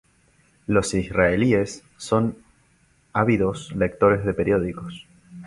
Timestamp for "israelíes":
0.95-1.83